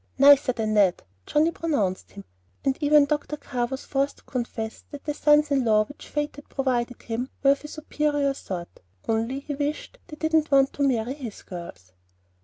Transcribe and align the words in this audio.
"Nicer 0.17 0.51
than 0.51 0.73
Ned," 0.73 1.03
Johnnie 1.27 1.51
pronounced 1.51 2.13
him; 2.13 2.25
and 2.65 2.75
even 2.81 3.05
Dr. 3.05 3.37
Carr 3.37 3.67
was 3.67 3.85
forced 3.85 4.17
to 4.17 4.23
confess 4.23 4.83
that 4.89 5.03
the 5.03 5.13
sons 5.13 5.51
in 5.51 5.63
law 5.63 5.81
with 5.81 5.89
which 5.89 6.07
Fate 6.09 6.37
had 6.37 6.49
provided 6.49 7.03
him 7.03 7.29
were 7.43 7.51
of 7.51 7.63
a 7.63 7.67
superior 7.67 8.33
sort; 8.33 8.79
only 9.07 9.41
he 9.41 9.53
wished 9.53 9.99
that 10.07 10.19
they 10.19 10.27
didn't 10.27 10.49
want 10.49 10.73
to 10.73 10.81
marry 10.81 11.13
his 11.13 11.43
girls! 11.43 11.91